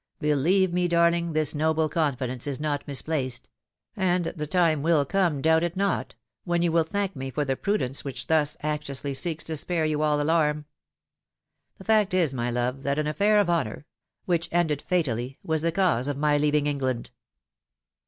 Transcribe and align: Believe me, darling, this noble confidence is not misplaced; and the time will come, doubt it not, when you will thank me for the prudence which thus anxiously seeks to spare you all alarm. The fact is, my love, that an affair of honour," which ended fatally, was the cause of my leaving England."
Believe 0.19 0.73
me, 0.73 0.87
darling, 0.87 1.33
this 1.33 1.53
noble 1.53 1.87
confidence 1.87 2.47
is 2.47 2.59
not 2.59 2.87
misplaced; 2.87 3.47
and 3.95 4.25
the 4.25 4.47
time 4.47 4.81
will 4.81 5.05
come, 5.05 5.43
doubt 5.43 5.61
it 5.63 5.77
not, 5.77 6.15
when 6.43 6.63
you 6.63 6.71
will 6.71 6.81
thank 6.83 7.15
me 7.15 7.29
for 7.29 7.45
the 7.45 7.55
prudence 7.55 8.03
which 8.03 8.25
thus 8.25 8.57
anxiously 8.63 9.13
seeks 9.13 9.43
to 9.43 9.55
spare 9.55 9.85
you 9.85 10.01
all 10.01 10.19
alarm. 10.19 10.65
The 11.77 11.83
fact 11.83 12.15
is, 12.15 12.33
my 12.33 12.49
love, 12.49 12.81
that 12.81 12.97
an 12.97 13.05
affair 13.05 13.39
of 13.39 13.47
honour," 13.47 13.85
which 14.25 14.49
ended 14.51 14.81
fatally, 14.81 15.37
was 15.43 15.61
the 15.61 15.71
cause 15.71 16.07
of 16.07 16.17
my 16.17 16.35
leaving 16.35 16.65
England." 16.65 17.11